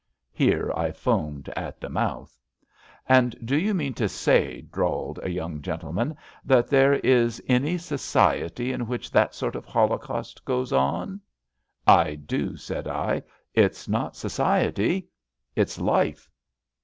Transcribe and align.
''Here 0.43 0.71
I 0.75 0.89
foamed 0.89 1.49
at 1.49 1.79
the 1.79 1.87
mouth. 1.87 2.35
*^ 2.63 2.65
And 3.07 3.35
do 3.45 3.55
you 3.55 3.75
mean 3.75 3.93
to 3.93 4.05
say/^ 4.05 4.67
drawled 4.71 5.19
a 5.21 5.29
young 5.29 5.61
gentleman, 5.61 6.13
*^ 6.13 6.17
that 6.43 6.69
there 6.69 6.93
is 6.95 7.39
any 7.47 7.77
society 7.77 8.71
in 8.73 8.87
which 8.87 9.11
that 9.11 9.35
sort 9.35 9.55
of 9.55 9.63
holocaust 9.65 10.43
goes 10.43 10.73
on? 10.73 11.21
''''I 12.03 12.15
do/^ 12.15 12.59
said 12.59 12.87
I.'' 12.87 13.21
It's 13.67 13.87
not 13.87 14.15
society; 14.15 15.07
it's 15.55 15.79
life.'' 15.79 16.31